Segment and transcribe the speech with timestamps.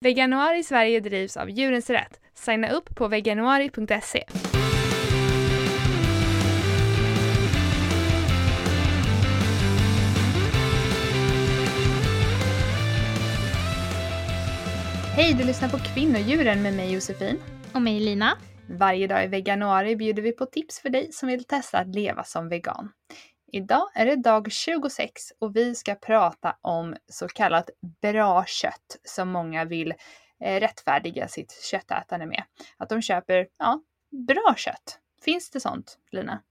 [0.00, 2.20] Veganuari Sverige drivs av Djurens Rätt.
[2.34, 4.24] Signa upp på veganuari.se.
[15.16, 17.38] Hej, du lyssnar på Kvinnodjuren med mig Josefin.
[17.72, 18.38] Och mig Lina.
[18.66, 22.24] Varje dag i veganuari bjuder vi på tips för dig som vill testa att leva
[22.24, 22.90] som vegan.
[23.52, 27.70] Idag är det dag 26 och vi ska prata om så kallat
[28.02, 29.94] bra kött som många vill
[30.40, 32.44] eh, rättfärdiga sitt köttätande med.
[32.76, 33.82] Att de köper, ja,
[34.26, 34.98] bra kött.
[35.24, 36.42] Finns det sånt, Lina?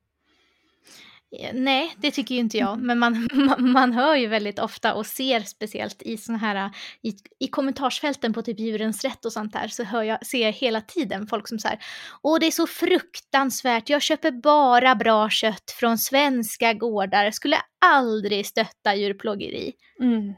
[1.36, 4.94] Eh, nej, det tycker ju inte jag, men man, man, man hör ju väldigt ofta
[4.94, 6.72] och ser speciellt i såna här,
[7.04, 10.52] i, i kommentarsfälten på typ Djurens Rätt och sånt där så hör jag, ser jag
[10.52, 11.80] hela tiden folk som säger
[12.24, 18.46] Åh, det är så fruktansvärt, jag köper bara bra kött från svenska gårdar, skulle aldrig
[18.46, 19.74] stötta djurplågeri.
[20.02, 20.34] Mm,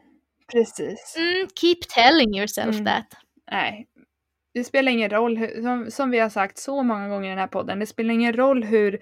[0.51, 1.15] precis.
[1.17, 2.85] Mm, keep telling yourself mm.
[2.85, 3.07] that.
[3.51, 3.87] Nej,
[4.53, 7.47] det spelar ingen roll, som, som vi har sagt så många gånger i den här
[7.47, 8.99] podden, det spelar ingen roll hur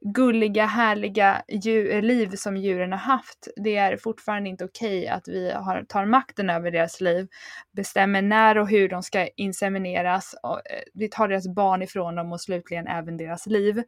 [0.00, 3.48] gulliga, härliga djur, eh, liv som djuren har haft.
[3.56, 7.28] Det är fortfarande inte okej okay att vi har, tar makten över deras liv,
[7.76, 12.32] bestämmer när och hur de ska insemineras, och, eh, vi tar deras barn ifrån dem
[12.32, 13.82] och slutligen även deras liv.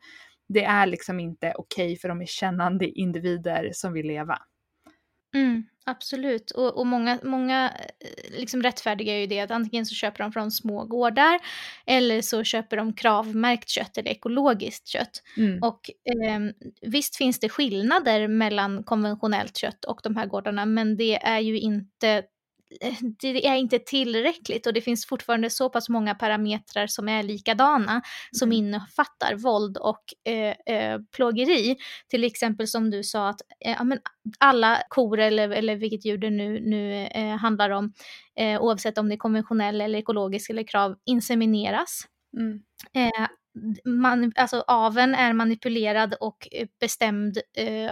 [0.48, 4.38] Det är liksom inte okej okay för de är kännande individer som vill leva.
[5.34, 10.24] Mm, absolut, och, och många, många eh, liksom rättfärdigar ju det att antingen så köper
[10.24, 11.40] de från små gårdar
[11.86, 15.22] eller så köper de kravmärkt kött eller ekologiskt kött.
[15.36, 15.62] Mm.
[15.62, 16.40] Och eh,
[16.82, 21.58] visst finns det skillnader mellan konventionellt kött och de här gårdarna men det är ju
[21.58, 22.22] inte
[23.20, 28.02] det är inte tillräckligt och det finns fortfarande så pass många parametrar som är likadana
[28.32, 28.58] som mm.
[28.58, 31.76] innefattar våld och eh, eh, plågeri.
[32.08, 33.98] Till exempel som du sa att eh, men
[34.38, 37.92] alla kor eller, eller vilket djur det nu, nu eh, handlar om,
[38.38, 42.02] eh, oavsett om det är konventionell eller ekologisk eller krav, insemineras.
[42.38, 42.60] Mm.
[42.94, 43.26] Eh,
[43.84, 46.48] man, alltså aven är manipulerad och
[46.80, 47.38] bestämd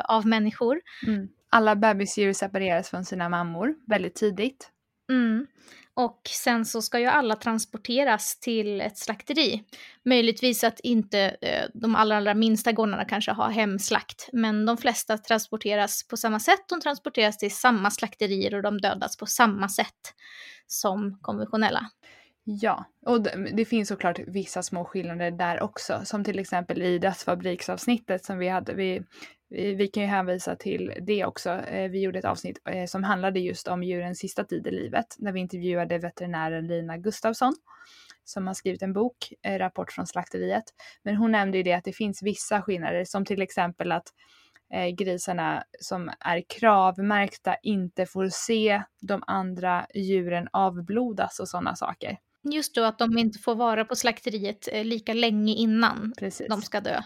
[0.04, 0.80] av människor.
[1.06, 4.70] Mm alla bebisdjur separeras från sina mammor väldigt tidigt.
[5.10, 5.46] Mm.
[5.94, 9.64] Och sen så ska ju alla transporteras till ett slakteri.
[10.04, 15.18] Möjligtvis att inte eh, de allra, allra minsta gårdarna kanske har hemslakt, men de flesta
[15.18, 16.68] transporteras på samma sätt.
[16.68, 20.14] De transporteras till samma slakterier och de dödas på samma sätt
[20.66, 21.90] som konventionella.
[22.44, 26.98] Ja, och det, det finns såklart vissa små skillnader där också, som till exempel i
[26.98, 28.74] dödsfabriksavsnittet som vi hade.
[28.74, 29.02] Vi,
[29.50, 31.50] vi, kan ju hänvisa till det också.
[31.50, 35.06] Eh, vi gjorde ett avsnitt eh, som handlade just om djurens sista tid i livet,
[35.18, 37.54] när vi intervjuade veterinären Lina Gustafsson
[38.24, 40.64] som har skrivit en bok, eh, Rapport från slakteriet.
[41.02, 44.08] Men hon nämnde ju det att det finns vissa skillnader, som till exempel att
[44.98, 52.18] grisarna som är kravmärkta inte får se de andra djuren avblodas och sådana saker.
[52.42, 56.46] Just då att de inte får vara på slakteriet lika länge innan Precis.
[56.48, 57.02] de ska dö.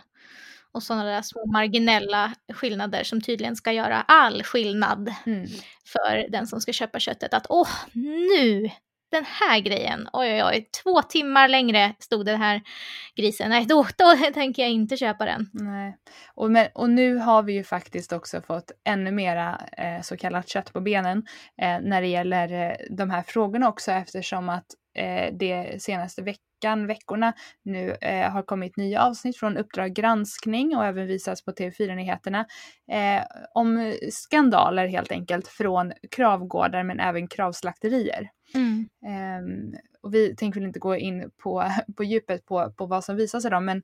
[0.74, 5.46] Och sådana där små marginella skillnader som tydligen ska göra all skillnad mm.
[5.92, 7.34] för den som ska köpa köttet.
[7.34, 8.70] Att åh, nu,
[9.14, 12.62] den här grejen, oj oj oj, två timmar längre stod den här
[13.16, 13.50] grisen.
[13.50, 15.50] Nej, då, då tänker jag inte köpa den.
[15.52, 15.96] Nej.
[16.34, 20.48] Och, men, och nu har vi ju faktiskt också fått ännu mera eh, så kallat
[20.48, 21.18] kött på benen
[21.62, 24.66] eh, när det gäller eh, de här frågorna också eftersom att
[24.98, 26.40] eh, det senaste veckan,
[26.86, 27.32] veckorna
[27.62, 32.46] nu eh, har kommit nya avsnitt från Uppdrag granskning och även visats på TV4-nyheterna
[32.92, 38.30] eh, om skandaler helt enkelt från kravgårdar men även kravslakterier.
[38.54, 38.88] Mm.
[39.44, 41.64] Um, och vi tänker väl inte gå in på,
[41.96, 43.82] på djupet på, på vad som visas i dem men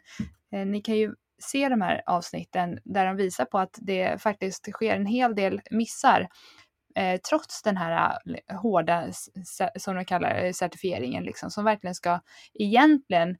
[0.52, 4.70] eh, ni kan ju se de här avsnitten där de visar på att det faktiskt
[4.72, 6.28] sker en hel del missar
[6.94, 9.04] eh, trots den här eh, hårda,
[9.76, 12.20] som de kallar det, certifieringen, liksom, som verkligen ska
[12.54, 13.36] egentligen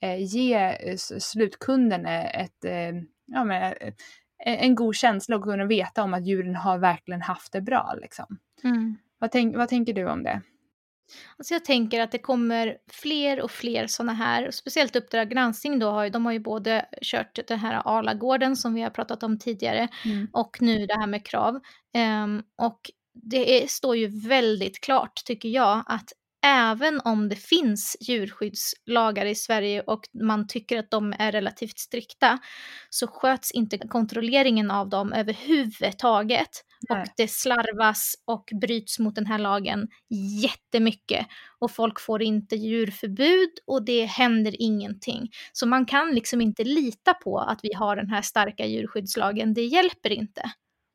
[0.00, 2.92] eh, ge eh, slutkunden ett, eh,
[3.26, 3.92] ja, men, eh,
[4.38, 7.94] en god känsla och kunna veta om att djuren har verkligen haft det bra.
[8.02, 8.38] Liksom.
[8.64, 8.96] Mm.
[9.18, 10.42] Vad, tänk, vad tänker du om det?
[11.38, 15.90] Alltså jag tänker att det kommer fler och fler sådana här, speciellt Uppdrag granskning då,
[15.90, 19.38] har ju, de har ju både kört den här Arlagården som vi har pratat om
[19.38, 20.28] tidigare mm.
[20.32, 21.60] och nu det här med krav.
[22.24, 26.12] Um, och det är, står ju väldigt klart, tycker jag, att
[26.44, 32.38] även om det finns djurskyddslagar i Sverige och man tycker att de är relativt strikta
[32.90, 36.48] så sköts inte kontrolleringen av dem överhuvudtaget.
[36.88, 37.00] Nej.
[37.00, 39.88] Och det slarvas och bryts mot den här lagen
[40.42, 41.26] jättemycket.
[41.58, 45.30] Och folk får inte djurförbud och det händer ingenting.
[45.52, 49.64] Så man kan liksom inte lita på att vi har den här starka djurskyddslagen, det
[49.64, 50.52] hjälper inte.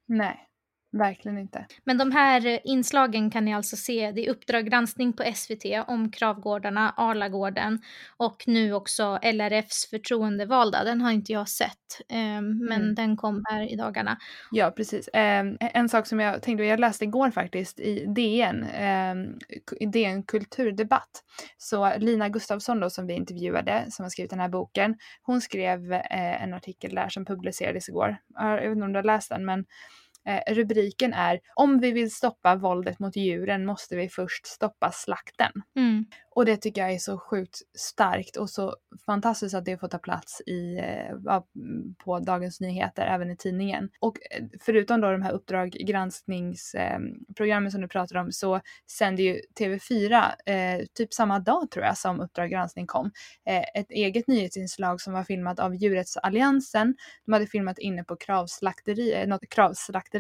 [0.07, 0.48] Nej.
[0.91, 1.65] Verkligen inte.
[1.83, 4.11] Men de här eh, inslagen kan ni alltså se.
[4.11, 7.81] Det är Uppdrag granskning på SVT om Kravgårdarna, Arlagården
[8.17, 10.83] och nu också LRFs förtroendevalda.
[10.83, 12.95] Den har inte jag sett, eh, men mm.
[12.95, 14.17] den kom här i dagarna.
[14.51, 15.07] Ja, precis.
[15.07, 19.15] Eh, en sak som jag tänkte, jag läste igår faktiskt i DN, eh,
[19.87, 21.23] DN Kulturdebatt.
[21.57, 25.93] Så Lina Gustafsson då som vi intervjuade, som har skrivit den här boken, hon skrev
[25.93, 28.17] eh, en artikel där som publicerades igår.
[28.35, 29.65] Jag vet inte om du har läst den, men
[30.29, 35.51] Eh, rubriken är Om vi vill stoppa våldet mot djuren måste vi först stoppa slakten.
[35.75, 36.05] Mm.
[36.31, 39.97] Och det tycker jag är så sjukt starkt och så fantastiskt att det får ta
[39.97, 41.41] plats i, eh,
[42.03, 43.89] på Dagens Nyheter, även i tidningen.
[43.99, 48.61] Och eh, förutom då de här Uppdrag granskningsprogrammen eh, som du pratar om så
[48.91, 53.11] sänder ju TV4 eh, typ samma dag tror jag som Uppdrag granskning kom
[53.49, 56.95] eh, ett eget nyhetsinslag som var filmat av Djurrättsalliansen.
[57.25, 60.18] De hade filmat inne på kravslakteri, något kravslakteri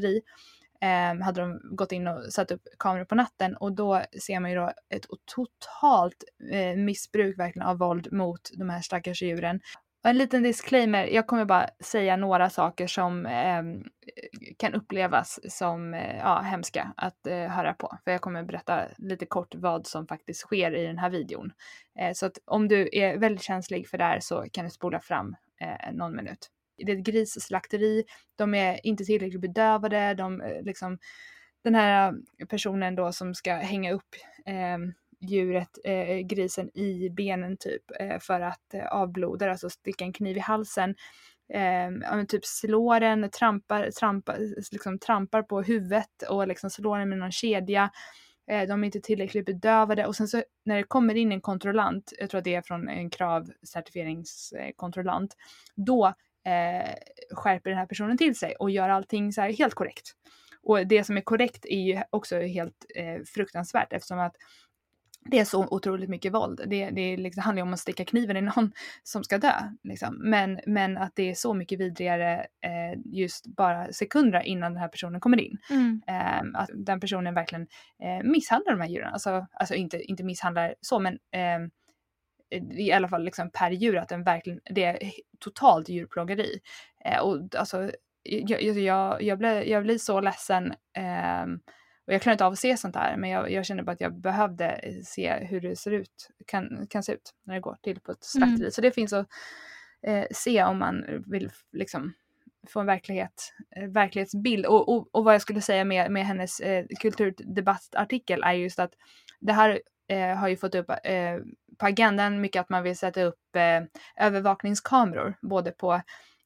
[0.81, 4.51] eh, hade de gått in och satt upp kameror på natten och då ser man
[4.51, 5.05] ju då ett
[5.35, 9.59] totalt eh, missbruk verkligen av våld mot de här stackars djuren.
[10.03, 13.63] En liten disclaimer, jag kommer bara säga några saker som eh,
[14.57, 17.97] kan upplevas som eh, ja, hemska att eh, höra på.
[18.03, 21.51] För jag kommer berätta lite kort vad som faktiskt sker i den här videon.
[21.99, 24.99] Eh, så att om du är väldigt känslig för det här så kan du spola
[24.99, 26.49] fram eh, någon minut
[26.85, 28.03] det är ett grisslakteri,
[28.35, 30.97] de är inte tillräckligt bedövade, de eh, liksom
[31.63, 34.15] den här eh, personen då som ska hänga upp
[34.45, 34.77] eh,
[35.21, 40.37] djuret, eh, grisen i benen typ eh, för att eh, avbloda, alltså sticka en kniv
[40.37, 40.95] i halsen.
[41.53, 41.89] Eh,
[42.27, 44.39] typ slår den, trampar, trampar,
[44.71, 47.91] liksom trampar på huvudet och liksom slår den med någon kedja.
[48.47, 52.13] Eh, de är inte tillräckligt bedövade och sen så när det kommer in en kontrollant,
[52.19, 55.35] jag tror att det är från en kravcertifieringskontrollant,
[55.75, 56.13] då
[56.49, 56.95] eh,
[57.31, 60.11] skärper den här personen till sig och gör allting så här helt korrekt.
[60.63, 64.35] Och det som är korrekt är ju också helt eh, fruktansvärt eftersom att
[65.25, 66.61] det är så otroligt mycket våld.
[66.67, 68.71] Det, det liksom, handlar ju om att sticka kniven i någon
[69.03, 69.53] som ska dö.
[69.83, 70.29] Liksom.
[70.29, 74.87] Men, men att det är så mycket vidrigare eh, just bara sekunder innan den här
[74.87, 75.57] personen kommer in.
[75.69, 76.01] Mm.
[76.07, 77.67] Eh, att den personen verkligen
[78.03, 79.13] eh, misshandlar de här djuren.
[79.13, 81.69] Alltså, alltså inte, inte misshandlar så men ehm,
[82.71, 86.59] i alla fall liksom per djur att den verkligen, det är totalt djurplågeri.
[87.05, 87.91] Eh, och alltså
[88.23, 91.43] jag, jag, jag, blir, jag blir så ledsen eh,
[92.07, 94.01] och jag klarar inte av att se sånt här men jag, jag känner bara att
[94.01, 97.99] jag behövde se hur det ser ut, kan, kan se ut när det går till
[97.99, 98.59] på ett slakteri.
[98.59, 98.71] Mm.
[98.71, 99.27] Så det finns att
[100.01, 102.13] eh, se om man vill liksom
[102.67, 104.65] få en verklighet, eh, verklighetsbild.
[104.65, 108.93] Och, och, och, vad jag skulle säga med, med hennes eh, kulturdebattartikel är just att
[109.39, 111.37] det här eh, har ju fått upp eh,
[111.77, 116.01] på agendan mycket att man vill sätta upp eh, övervakningskameror både på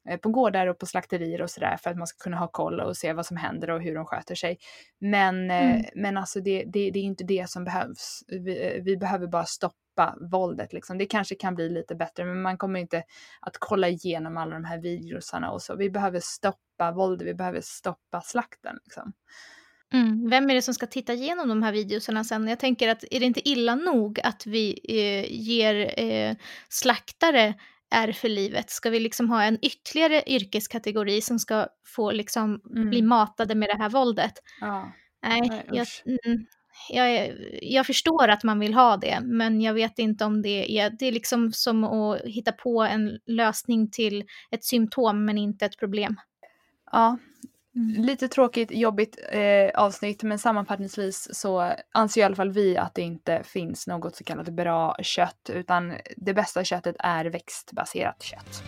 [0.10, 2.80] eh, på gårdar och på slakterier och sådär för att man ska kunna ha koll
[2.80, 4.58] och se vad som händer och hur de sköter sig.
[5.00, 5.84] Men, eh, mm.
[5.96, 8.24] men alltså det, det, det, är inte det som behövs.
[8.28, 10.98] Vi, vi, behöver bara stoppa våldet liksom.
[10.98, 13.04] Det kanske kan bli lite bättre men man kommer inte
[13.42, 15.76] att kolla igenom alla de här videosarna och så.
[15.76, 19.14] Vi behöver stoppa våldet, vi behöver stoppa slakten liksom.
[19.94, 20.30] Mm.
[20.30, 22.48] Vem är det som ska titta igenom de här videorna sen?
[22.48, 26.36] Jag tänker att är det inte illa nog att vi eh, ger eh,
[26.70, 27.54] slaktare
[27.92, 28.70] är för livet?
[28.70, 32.90] Ska vi liksom ha en ytterligare yrkeskategori som ska få liksom mm.
[32.90, 34.34] bli matade med det här våldet?
[34.62, 34.94] Ja.
[35.24, 36.46] Nej, Nej jag, mm,
[36.90, 40.90] jag, jag, förstår att man vill ha det, men jag vet inte om det är...
[40.90, 45.80] Det är liksom som att hitta på en lösning till ett symptom men inte ett
[45.80, 46.16] problem.
[46.92, 47.18] Ja,
[47.76, 48.04] Mm.
[48.04, 53.02] Lite tråkigt, jobbigt eh, avsnitt men sammanfattningsvis så anser i alla fall vi att det
[53.02, 58.64] inte finns något så kallat bra kött utan det bästa köttet är växtbaserat kött.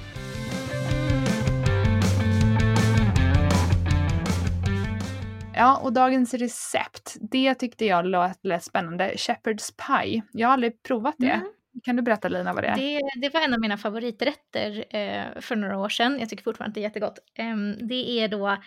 [5.58, 9.14] Ja, och dagens recept, det tyckte jag lät, lät spännande.
[9.16, 10.22] Shepherd's pie.
[10.32, 11.32] Jag har aldrig provat det.
[11.32, 11.48] Mm.
[11.84, 12.76] Kan du berätta Lina vad det är?
[12.76, 16.20] Det, det var en av mina favoriträtter eh, för några år sedan.
[16.20, 17.20] Jag tycker fortfarande att det är jättegott.
[17.38, 17.56] Eh,
[17.88, 18.58] det är då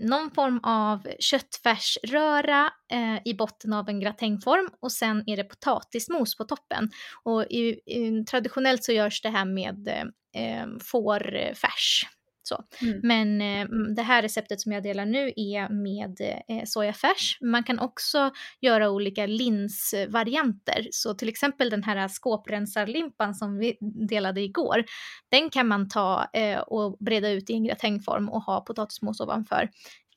[0.00, 6.36] någon form av köttfärsröra eh, i botten av en gratängform och sen är det potatismos
[6.36, 6.90] på toppen.
[7.22, 10.04] Och i, i, traditionellt så görs det här med eh,
[10.42, 12.06] ehm, fårfärs
[12.50, 12.64] så.
[12.86, 13.00] Mm.
[13.02, 17.38] Men eh, det här receptet som jag delar nu är med eh, sojafärs.
[17.40, 18.30] Man kan också
[18.60, 20.88] göra olika linsvarianter.
[20.90, 23.76] Så till exempel den här skåprensarlimpan som vi
[24.08, 24.84] delade igår.
[25.30, 29.68] Den kan man ta eh, och breda ut i en gratängform och ha potatismos ovanför.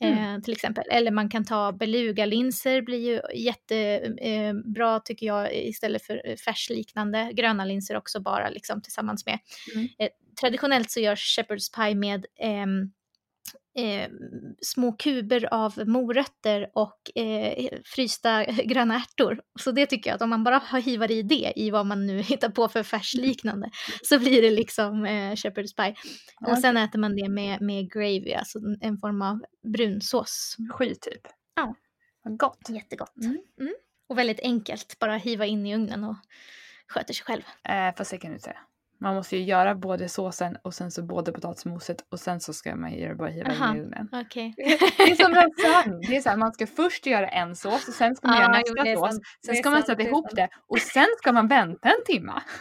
[0.04, 0.36] Mm.
[0.36, 0.84] Eh, till exempel.
[0.92, 7.32] Eller man kan ta belugalinser, blir ju jättebra eh, tycker jag istället för färsliknande.
[7.34, 9.40] Gröna linser också bara liksom tillsammans med.
[9.76, 9.88] Mm.
[10.00, 10.10] Eh,
[10.42, 12.26] traditionellt så görs shepherd's pie med
[13.76, 14.10] eh,
[14.62, 19.42] små kuber av morötter och eh, frysta gröna ärtor.
[19.60, 22.18] Så det tycker jag att om man bara hivar i det i vad man nu
[22.22, 23.70] hittar på för färsliknande
[24.04, 25.96] så blir det liksom eh, shepherd's pie.
[26.48, 29.42] Och sen äter man det med, med gravy, alltså en form av
[29.74, 30.58] brunsås.
[30.70, 31.22] Sky typ.
[31.56, 31.76] Ja.
[32.38, 32.70] Gott.
[32.70, 33.18] Jättegott.
[33.22, 33.42] Mm.
[33.60, 33.74] Mm.
[34.10, 36.16] Och väldigt enkelt, bara hiva in i ugnen och
[36.88, 37.42] sköter sig själv.
[37.64, 38.60] Eh, fast det kan du säga.
[39.04, 42.76] Man måste ju göra både såsen och sen så både potatismoset och sen så ska
[42.76, 43.70] man göra bara hiva Aha.
[43.72, 44.10] in i ugnen.
[44.12, 44.54] Okej.
[44.58, 46.08] Det är som lasagne.
[46.08, 48.42] Det är så här, man ska först göra en sås och sen ska man Ja,
[48.42, 49.10] göra jo, nästa är sås.
[49.10, 49.24] sant.
[49.46, 50.36] Sen ska man sätta ihop sant.
[50.36, 52.44] det och sen ska man vänta en timma.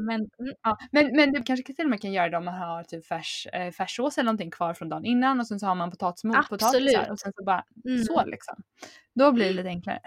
[0.00, 2.54] Men, mm, Ja, men, men du kanske till och med kan göra det om man
[2.54, 5.74] har typ färs, eh, färssås eller någonting kvar från dagen innan och sen så har
[5.74, 8.62] man potatismos, potatisar och sen så bara mm, så liksom.
[9.14, 10.00] Då blir det lite enklare.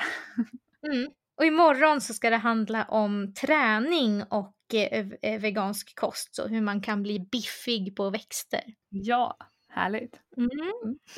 [0.87, 1.07] mm.
[1.37, 6.61] Och imorgon så ska det handla om träning och eh, eh, vegansk kost, så hur
[6.61, 8.63] man kan bli biffig på växter.
[8.89, 9.37] Ja,
[9.69, 10.19] härligt.
[10.37, 10.51] Mm.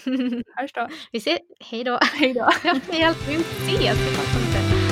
[0.56, 0.88] Hörs då.
[1.12, 2.00] Vi ses, hej då.
[2.14, 2.50] Hej då.
[2.64, 4.85] Jag blir helt, ses.